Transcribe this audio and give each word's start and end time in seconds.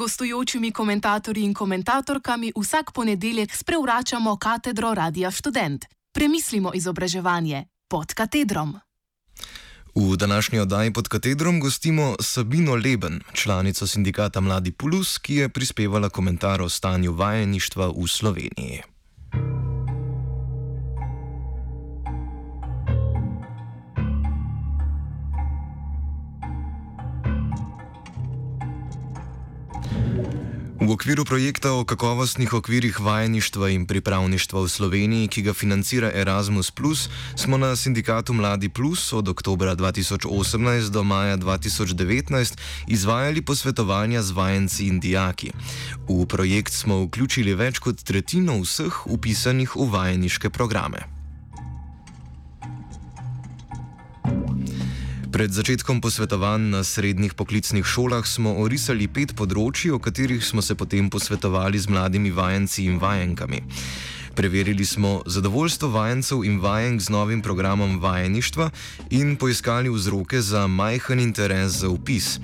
gostujočimi 0.00 0.72
komentatorji 0.72 1.44
in 1.44 1.54
komentatorkami 1.54 2.52
vsak 2.56 2.92
ponedeljek 2.92 3.56
sprevračamo 3.56 4.36
katedro 4.36 4.94
Radia 4.94 5.30
Student. 5.30 5.84
Premislimo 6.12 6.72
izobraževanje 6.74 7.64
pod 7.88 8.14
katedrom. 8.14 8.78
V 9.94 10.16
današnji 10.16 10.58
oddaji 10.58 10.92
pod 10.92 11.08
katedrom 11.08 11.60
gostimo 11.60 12.14
Sabino 12.20 12.74
Leben, 12.74 13.20
članico 13.32 13.86
sindikata 13.86 14.40
Mladi 14.40 14.72
Plus, 14.72 15.18
ki 15.18 15.34
je 15.34 15.48
prispevala 15.48 16.08
komentar 16.08 16.62
o 16.62 16.68
stanju 16.68 17.12
vajeništva 17.12 17.88
v 17.88 18.08
Sloveniji. 18.08 18.82
Okviru 31.00 31.24
projekta 31.24 31.72
o 31.72 31.84
kakovostnih 31.84 32.52
okvirih 32.52 33.00
vajeništva 33.00 33.70
in 33.72 33.86
pripravništva 33.86 34.60
v 34.60 34.68
Sloveniji, 34.68 35.28
ki 35.28 35.42
ga 35.42 35.52
financira 35.52 36.10
Erasmus, 36.14 36.72
smo 37.36 37.56
na 37.56 37.76
sindikatu 37.76 38.32
Mladi 38.32 38.68
Plus 38.68 39.12
od 39.12 39.28
oktobra 39.28 39.76
2018 39.76 40.90
do 40.90 41.04
maja 41.04 41.36
2019 41.36 42.58
izvajali 42.88 43.42
posvetovanja 43.42 44.22
z 44.22 44.30
vajenci 44.30 44.86
in 44.86 45.00
dijaki. 45.00 45.52
V 46.08 46.26
projekt 46.26 46.72
smo 46.72 47.04
vključili 47.04 47.54
več 47.54 47.78
kot 47.78 48.02
tretjino 48.04 48.60
vseh 48.60 49.06
upisanih 49.06 49.76
v 49.76 49.88
vajeniške 49.88 50.50
programe. 50.50 51.19
Pred 55.30 55.54
začetkom 55.54 56.02
posvetovanj 56.02 56.74
na 56.74 56.82
srednjih 56.82 57.38
poklicnih 57.38 57.86
šolah 57.86 58.26
smo 58.26 58.50
orisali 58.58 59.06
pet 59.06 59.30
področji, 59.38 59.92
o 59.94 60.02
katerih 60.02 60.42
smo 60.42 60.58
se 60.58 60.74
potem 60.74 61.06
posvetovali 61.06 61.78
z 61.78 61.86
mladimi 61.86 62.32
vajenci 62.34 62.88
in 62.90 62.98
vajenkami. 62.98 63.62
Preverili 64.34 64.82
smo 64.82 65.22
zadovoljstvo 65.30 65.92
vajencev 65.94 66.42
in 66.42 66.58
vajenk 66.58 66.98
z 66.98 67.14
novim 67.14 67.44
programom 67.46 68.00
vajeništva 68.02 68.72
in 69.14 69.36
poiskali 69.38 69.94
vzroke 69.94 70.42
za 70.42 70.66
majhen 70.66 71.22
interes 71.22 71.78
za 71.78 71.94
upis. 71.94 72.40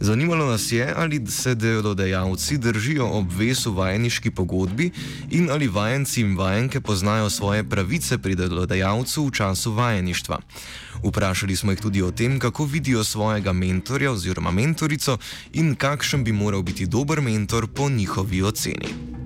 Zanimalo 0.00 0.46
nas 0.46 0.72
je, 0.72 0.94
ali 0.96 1.26
se 1.26 1.54
delodajalci 1.54 2.58
držijo 2.58 3.06
obvez 3.06 3.66
v 3.66 3.70
vajeniški 3.70 4.30
pogodbi 4.30 4.90
in 5.30 5.50
ali 5.50 5.68
vajenci 5.68 6.20
in 6.20 6.36
vajenke 6.36 6.80
poznajo 6.80 7.30
svoje 7.30 7.64
pravice 7.64 8.18
pri 8.18 8.34
delodajalcu 8.34 9.26
v 9.26 9.30
času 9.30 9.72
vajeništva. 9.72 10.38
Vprašali 11.04 11.56
smo 11.56 11.72
jih 11.72 11.80
tudi 11.80 12.02
o 12.02 12.10
tem, 12.10 12.38
kako 12.38 12.64
vidijo 12.64 13.04
svojega 13.04 13.52
mentorja 13.52 14.12
oziroma 14.12 14.50
mentorico 14.50 15.18
in 15.52 15.74
kakšen 15.74 16.24
bi 16.24 16.32
moral 16.32 16.62
biti 16.62 16.86
dober 16.86 17.20
mentor 17.20 17.66
po 17.66 17.88
njihovi 17.90 18.42
oceni. 18.42 19.23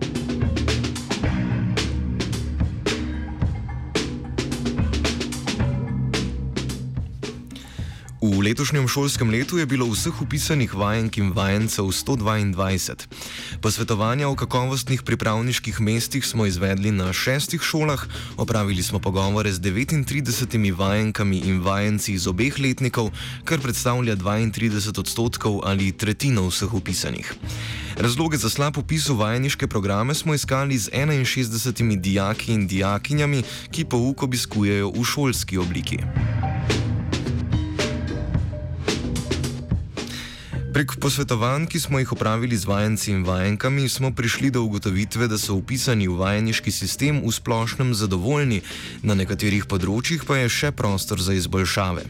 V 8.38 8.46
letošnjem 8.46 8.86
šolskem 8.86 9.34
letu 9.34 9.58
je 9.58 9.66
bilo 9.66 9.82
vseh 9.90 10.14
upisanih 10.22 10.70
vajenk 10.70 11.18
in 11.18 11.32
vajencev 11.34 11.90
122. 11.90 13.10
Posvetovanja 13.58 14.28
o 14.30 14.38
kakovostnih 14.38 15.02
pripravniških 15.02 15.80
mestih 15.82 16.22
smo 16.22 16.46
izvedli 16.46 16.94
na 16.94 17.10
šestih 17.10 17.58
šolah, 17.58 17.98
opravili 18.38 18.82
smo 18.82 19.02
pogovore 19.02 19.50
z 19.50 19.58
39 19.58 20.70
vajenkami 20.70 21.50
in 21.50 21.58
vajenci 21.66 22.14
iz 22.14 22.30
obeh 22.30 22.54
letnikov, 22.62 23.10
kar 23.42 23.58
predstavlja 23.58 24.14
32 24.14 25.00
odstotkov 25.02 25.58
ali 25.66 25.90
tretjino 25.90 26.46
vseh 26.46 26.74
upisanih. 26.74 27.34
Razloge 27.98 28.38
za 28.38 28.50
slab 28.50 28.78
upis 28.78 29.08
v 29.08 29.18
vajeniške 29.18 29.66
programe 29.66 30.14
smo 30.14 30.34
iskali 30.34 30.78
z 30.78 30.94
61 30.94 32.00
dijaki 32.00 32.54
in 32.54 32.66
dijakinjami, 32.70 33.42
ki 33.74 33.84
pouk 33.84 34.22
obiskujejo 34.22 34.94
v 34.94 35.04
šolski 35.04 35.58
obliki. 35.58 35.98
Prek 40.78 40.94
posvetovanj, 41.02 41.66
ki 41.66 41.80
smo 41.80 41.98
jih 41.98 42.12
opravili 42.12 42.56
z 42.56 42.70
vajenci 42.70 43.10
in 43.10 43.24
vajenkami, 43.26 43.88
smo 43.88 44.12
prišli 44.14 44.50
do 44.50 44.62
ugotovitve, 44.62 45.26
da 45.26 45.34
so 45.38 45.56
upisani 45.58 46.06
v 46.06 46.14
vajeniški 46.14 46.70
sistem 46.70 47.18
v 47.18 47.32
splošnem 47.34 47.90
zadovoljni, 47.98 48.60
na 49.02 49.18
nekaterih 49.18 49.66
področjih 49.66 50.22
pa 50.22 50.38
je 50.38 50.46
še 50.46 50.70
prostor 50.70 51.18
za 51.18 51.34
izboljšave. 51.34 52.06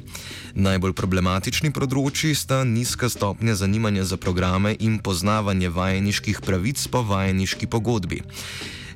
Najbolj 0.53 0.93
problematični 1.01 1.73
področji 1.73 2.37
sta 2.37 2.61
nizka 2.69 3.09
stopnja 3.09 3.57
zanimanja 3.57 4.05
za 4.05 4.21
programe 4.21 4.77
in 4.77 5.01
poznavanje 5.01 5.73
vajeniških 5.73 6.45
pravic 6.45 6.85
po 6.93 7.01
vajeniški 7.09 7.73
pogodbi. 7.73 8.21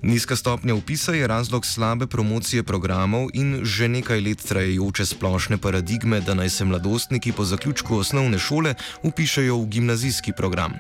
Nizka 0.03 0.37
stopnja 0.37 0.75
upisa 0.75 1.13
je 1.13 1.27
razlog 1.27 1.67
slabe 1.67 2.07
promocije 2.07 2.63
programov 2.63 3.29
in 3.35 3.61
že 3.63 3.89
nekaj 3.89 4.21
let 4.21 4.43
trajajoče 4.49 5.07
splošne 5.07 5.59
paradigme, 5.59 6.21
da 6.21 6.35
naj 6.35 6.51
se 6.51 6.65
mladostniki 6.65 7.33
po 7.33 7.45
zaključku 7.45 7.97
osnovne 7.97 8.39
šole 8.39 8.75
upišajo 9.03 9.57
v 9.57 9.67
gimnazijski 9.67 10.33
program. 10.33 10.75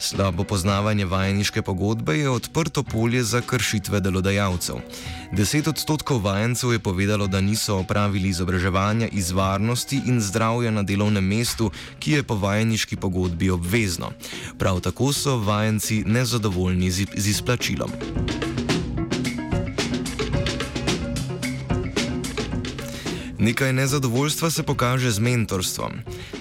Slabo 0.00 0.44
poznavanje 0.44 1.04
vajeniške 1.04 1.62
pogodbe 1.62 2.18
je 2.18 2.30
odprto 2.30 2.82
polje 2.82 3.22
za 3.24 3.40
kršitve 3.40 4.00
delodajalcev. 4.00 4.76
Deset 5.32 5.68
odstotkov 5.68 6.22
vajencev 6.24 6.72
je 6.72 6.78
povedalo, 6.78 7.26
da 7.26 7.40
niso 7.40 7.76
opravili 7.76 8.28
izobraževanja 8.28 9.08
iz 9.12 9.30
varnosti 9.30 10.00
in 10.06 10.20
zdravja 10.20 10.70
na 10.70 10.82
delovnem 10.82 11.24
mestu, 11.24 11.70
ki 11.98 12.12
je 12.12 12.22
po 12.22 12.34
vajeniški 12.34 12.96
pogodbi 12.96 13.50
obvezno. 13.50 14.12
Prav 14.58 14.80
tako 14.80 15.12
so 15.12 15.36
vajenci 15.36 16.04
nezadovoljni 16.06 16.90
z 16.90 17.28
izplačilom. 17.28 17.90
Nekaj 23.40 23.72
nezadovoljstva 23.72 24.50
se 24.50 24.62
pokaže 24.62 25.10
z 25.10 25.18
mentorstvom. 25.18 25.92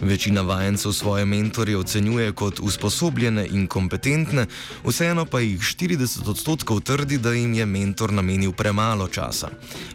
Večina 0.01 0.41
vajencev 0.41 0.91
svoje 0.91 1.25
mentorje 1.25 1.77
ocenjuje 1.77 2.31
kot 2.31 2.59
usposobljene 2.59 3.47
in 3.47 3.67
kompetentne, 3.67 4.45
vseeno 4.83 5.25
pa 5.25 5.39
jih 5.39 5.59
40 5.59 6.29
odstotkov 6.29 6.79
trdi, 6.79 7.17
da 7.17 7.31
jim 7.31 7.53
je 7.53 7.65
mentor 7.65 8.13
namenil 8.13 8.51
premalo 8.51 9.07
časa. 9.07 9.47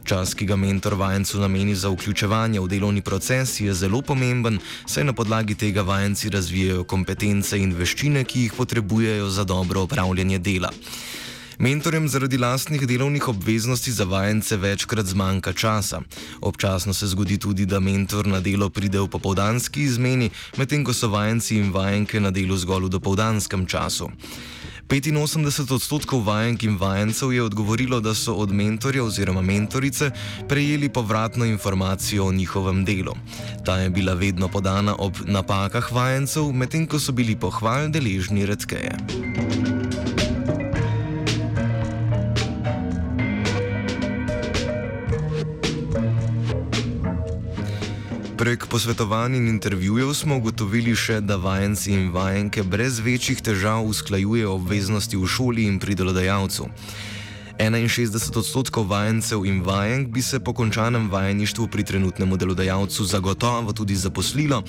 Čas, 0.05 0.35
ki 0.35 0.47
ga 0.47 0.57
mentor 0.57 0.95
vajencu 0.95 1.41
nameni 1.41 1.75
za 1.75 1.89
vključevanje 1.93 2.61
v 2.61 2.69
delovni 2.69 3.03
proces, 3.03 3.61
je 3.61 3.75
zelo 3.75 4.03
pomemben, 4.03 4.59
saj 4.87 5.05
na 5.05 5.13
podlagi 5.13 5.55
tega 5.55 5.83
vajenci 5.83 6.31
razvijajo 6.31 6.85
kompetence 6.85 7.59
in 7.59 7.77
veščine, 7.77 8.25
ki 8.25 8.41
jih 8.41 8.53
potrebujejo 8.57 9.29
za 9.29 9.45
dobro 9.45 9.83
upravljanje 9.83 10.39
dela. 10.39 10.73
Mentorjem 11.59 12.09
zaradi 12.09 12.39
lastnih 12.39 12.87
delovnih 12.87 13.29
obveznosti 13.29 13.93
za 13.93 14.05
vajence 14.05 14.57
večkrat 14.57 15.07
zmanjka 15.07 15.53
časa. 15.53 16.01
Občasno 16.41 16.95
se 16.95 17.07
zgodi 17.07 17.39
tudi, 17.39 17.67
da 17.67 17.81
mentor 17.81 18.27
na 18.27 18.41
delo 18.41 18.71
pride 18.71 19.01
v 19.01 19.09
popoldanski 19.09 19.83
izmeni, 19.83 20.31
medtem 20.57 20.85
ko 20.85 20.93
so 20.93 21.09
vajenci 21.09 21.57
in 21.57 21.71
vajenke 21.73 22.21
na 22.21 22.31
delu 22.31 22.57
zgolj 22.57 22.85
v 22.85 22.95
dopoldanskem 22.99 23.67
času. 23.67 24.11
85 24.89 25.75
odstotkov 25.75 26.27
vajenk 26.27 26.63
in 26.63 26.77
vajencev 26.77 27.33
je 27.33 27.43
odgovorilo, 27.43 28.01
da 28.01 28.15
so 28.15 28.35
od 28.35 28.53
mentorja 28.53 29.05
oziroma 29.05 29.41
mentorice 29.41 30.11
prejeli 30.49 30.89
povratno 30.89 31.45
informacijo 31.45 32.27
o 32.27 32.33
njihovem 32.33 32.85
delu. 32.85 33.15
Ta 33.65 33.77
je 33.77 33.91
bila 33.91 34.15
vedno 34.15 34.49
podana 34.49 34.97
ob 34.99 35.17
napakah 35.27 35.93
vajencev, 35.93 36.53
medtem 36.53 36.87
ko 36.87 36.99
so 36.99 37.12
bili 37.12 37.37
pohval 37.37 37.89
deležni 37.89 38.47
redkeje. 38.47 39.44
Prek 48.35 48.67
posvetovanj 48.67 49.37
in 49.37 49.45
intervjujev 49.49 50.09
smo 50.15 50.37
ugotovili 50.41 50.97
še, 50.99 51.21
da 51.23 51.37
vajenci 51.39 51.93
in 51.95 52.09
vajenke 52.11 52.65
brez 52.67 52.99
večjih 52.99 53.39
težav 53.47 53.87
usklajujejo 53.87 54.57
obveznosti 54.57 55.17
v 55.17 55.29
šoli 55.31 55.69
in 55.71 55.77
pri 55.79 55.95
delodajalcu. 55.95 56.67
61 57.59 58.39
odstotkov 58.39 58.89
vajencev 58.91 59.47
in 59.47 59.62
vajenk 59.62 60.09
bi 60.09 60.23
se 60.23 60.41
po 60.41 60.53
končanem 60.53 61.11
vajeništvu 61.11 61.69
pri 61.69 61.85
trenutnem 61.85 62.37
delodajalcu 62.37 63.05
zagotovo 63.05 63.73
tudi 63.73 63.97
zaposlilo, 63.97 64.62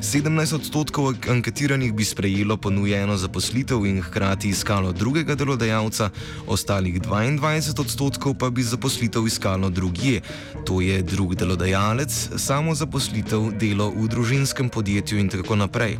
17 0.00 0.54
odstotkov 0.54 1.14
anketiranih 1.30 1.94
bi 1.94 2.04
sprejelo 2.04 2.56
ponujeno 2.56 3.16
zaposlitev 3.16 3.86
in 3.86 4.02
hkrati 4.02 4.48
iskalo 4.48 4.92
drugega 4.92 5.34
delodajalca, 5.34 6.10
ostalih 6.46 7.00
22 7.00 7.80
odstotkov 7.80 8.34
pa 8.34 8.50
bi 8.50 8.62
zaposlitev 8.62 9.26
iskalo 9.26 9.70
drugje, 9.70 10.20
to 10.66 10.80
je 10.80 11.02
drug 11.02 11.34
delodajalec, 11.34 12.28
samo 12.36 12.74
zaposlitev, 12.74 13.52
delo 13.60 13.90
v 13.90 14.08
družinskem 14.08 14.68
podjetju 14.68 15.18
in 15.18 15.28
tako 15.28 15.56
naprej. 15.56 15.98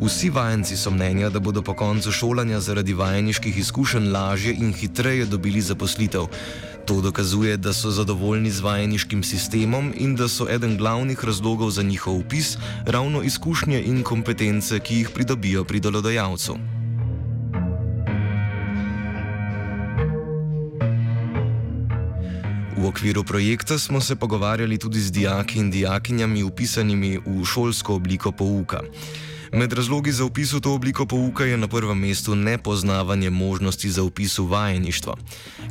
Vsi 0.00 0.30
vajenci 0.30 0.76
so 0.76 0.90
mnenja, 0.90 1.30
da 1.30 1.40
bodo 1.40 1.62
po 1.62 1.74
koncu 1.74 2.12
šolanja 2.12 2.60
zaradi 2.60 2.92
vajeniških 2.92 3.58
izkušenj 3.58 4.08
lažje 4.12 4.52
in 4.54 4.72
hitreje 4.72 5.24
dobili 5.24 5.55
ponudili 5.56 5.62
zaposlitev. 5.62 6.26
To 6.86 7.00
dokazuje, 7.00 7.56
da 7.56 7.72
so 7.72 7.90
zadovoljni 7.90 8.50
z 8.50 8.60
vajeniškim 8.60 9.22
sistemom 9.22 9.92
in 9.96 10.16
da 10.16 10.28
so 10.28 10.46
eden 10.48 10.76
glavnih 10.76 11.24
razlogov 11.24 11.70
za 11.70 11.82
njihov 11.82 12.14
upis 12.14 12.58
ravno 12.86 13.22
izkušnje 13.22 13.82
in 13.82 14.02
kompetence, 14.02 14.78
ki 14.80 14.94
jih 14.94 15.10
pridobijo 15.10 15.64
pri 15.64 15.80
delodajalcu. 15.80 16.56
V 22.76 22.86
okviru 22.86 23.24
projekta 23.24 23.78
smo 23.78 24.00
se 24.00 24.16
pogovarjali 24.16 24.78
tudi 24.78 25.00
z 25.00 25.10
dijaki 25.10 25.58
in 25.58 25.70
dijakinjami 25.70 26.42
upisanimi 26.42 27.18
v 27.18 27.44
šolsko 27.44 27.94
obliko 27.94 28.32
pouka. 28.32 28.80
Med 29.56 29.72
razlogi 29.72 30.12
za 30.12 30.24
upis 30.24 30.52
v 30.52 30.60
to 30.60 30.74
obliko 30.74 31.06
pouka 31.06 31.44
je 31.44 31.56
na 31.56 31.68
prvem 31.68 31.98
mestu 31.98 32.34
nepoznavanje 32.34 33.30
možnosti 33.30 33.90
za 33.90 34.02
upis 34.02 34.38
v 34.38 34.44
vajeništvo. 34.44 35.16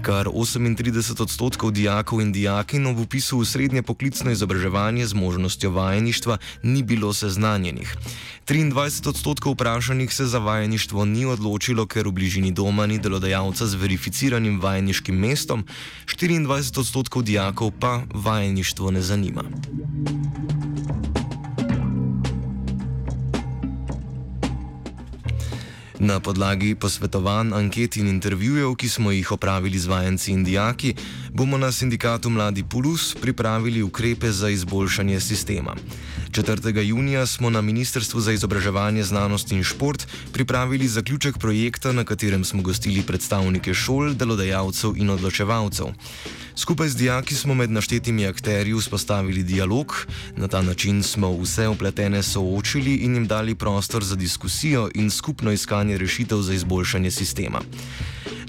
Kar 0.02 0.26
38 0.26 1.22
odstotkov 1.22 1.72
dijakov 1.72 2.22
in 2.22 2.32
dijakin 2.32 2.88
ob 2.88 3.00
upisu 3.00 3.40
v 3.40 3.46
srednje 3.46 3.82
poklicno 3.82 4.32
izobraževanje 4.32 5.06
z 5.06 5.14
možnostjo 5.14 5.70
vajeništva 5.70 6.38
ni 6.64 6.84
bilo 6.84 7.14
seznanjenih. 7.14 7.96
23 8.48 9.10
odstotkov 9.10 9.54
vprašanih 9.54 10.14
se 10.14 10.26
za 10.26 10.40
vajeništvo 10.40 11.06
ni 11.06 11.26
odločilo, 11.26 11.86
ker 11.86 12.08
v 12.08 12.12
bližini 12.12 12.52
doma 12.52 12.86
ni 12.86 12.98
delodajalca 12.98 13.68
z 13.68 13.76
verificiranim 13.76 14.62
vajeniškim 14.62 15.16
mestom, 15.16 15.66
24 16.10 16.80
odstotkov 16.80 17.22
dijakov 17.22 17.72
pa 17.80 18.02
vajeništvo 18.14 18.92
ne 18.92 19.02
zanima. 19.02 19.44
Na 26.00 26.20
podlagi 26.20 26.76
posvetovanj, 26.76 27.54
anket 27.56 27.96
in 27.96 28.08
intervjujev, 28.12 28.74
ki 28.76 28.90
smo 28.90 29.12
jih 29.12 29.32
opravili 29.32 29.80
z 29.80 29.88
vajenci 29.88 30.32
in 30.32 30.44
dijaki, 30.44 30.96
bomo 31.32 31.58
na 31.58 31.72
sindikatu 31.72 32.30
Mladi 32.30 32.64
Plus 32.64 33.16
pripravili 33.22 33.84
ukrepe 33.84 34.32
za 34.32 34.50
izboljšanje 34.50 35.20
sistema. 35.20 35.76
4. 36.36 36.80
junija 36.80 37.26
smo 37.26 37.50
na 37.50 37.62
Ministrstvu 37.62 38.22
za 38.22 38.32
izobraževanje, 38.32 39.04
znanost 39.04 39.52
in 39.52 39.64
šport 39.64 40.08
pripravili 40.34 40.88
zaključek 40.88 41.38
projekta, 41.38 41.92
na 41.92 42.04
katerem 42.04 42.44
smo 42.46 42.62
gostili 42.62 43.02
predstavnike 43.02 43.74
šol, 43.74 44.14
delodajalcev 44.14 44.98
in 44.98 45.10
odločevalcev. 45.10 45.86
Skupaj 46.56 46.90
z 46.90 46.96
dijaki 46.96 47.36
smo 47.36 47.54
med 47.54 47.72
naštetimi 47.72 48.28
akterji 48.28 48.74
vzpostavili 48.74 49.44
dialog, 49.44 50.08
na 50.36 50.48
ta 50.48 50.62
način 50.62 51.04
smo 51.04 51.32
vse 51.42 51.68
upletene 51.68 52.24
soočili 52.24 52.96
in 52.96 53.14
jim 53.14 53.28
dali 53.28 53.56
prostor 53.56 54.04
za 54.04 54.16
diskusijo 54.16 54.90
in 54.96 55.10
skupno 55.10 55.52
iskanje 55.52 55.98
rešitev 55.98 56.42
za 56.42 56.54
izboljšanje 56.54 57.12
sistema. 57.12 57.62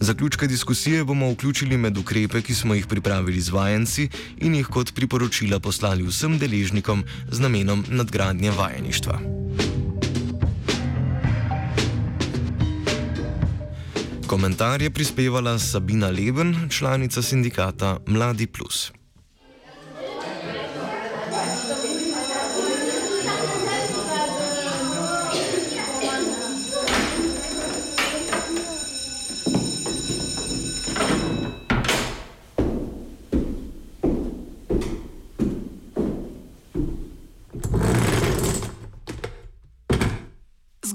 Zaključke 0.01 0.47
diskusije 0.47 1.05
bomo 1.05 1.31
vključili 1.31 1.77
med 1.77 1.99
ukrepe, 1.99 2.43
ki 2.43 2.55
smo 2.55 2.75
jih 2.75 2.87
pripravili 2.87 3.41
z 3.41 3.51
vajenci 3.51 4.09
in 4.39 4.55
jih 4.55 4.67
kot 4.67 4.95
priporočila 4.95 5.61
poslali 5.61 6.03
vsem 6.03 6.39
deležnikom 6.39 7.05
z 7.31 7.41
namenom 7.41 7.85
nadgradnje 7.89 8.51
vajeništva. 8.51 9.21
Komentar 14.27 14.83
je 14.83 14.91
prispevala 14.91 15.59
Sabina 15.59 16.09
Leben, 16.11 16.69
članica 16.71 17.23
sindikata 17.23 17.99
Mladi 18.07 18.47
Plus. 18.47 18.93